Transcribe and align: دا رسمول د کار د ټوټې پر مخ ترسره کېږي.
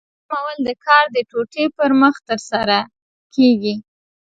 دا 0.03 0.07
رسمول 0.07 0.57
د 0.67 0.69
کار 0.85 1.05
د 1.15 1.17
ټوټې 1.29 1.65
پر 1.77 1.89
مخ 2.01 2.15
ترسره 2.27 2.79
کېږي. 3.35 3.75